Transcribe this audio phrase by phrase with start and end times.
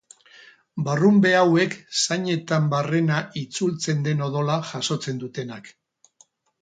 [0.87, 5.71] Barrunbe hauek zainetan barrena itzultzen den odola jasotzen dutenak.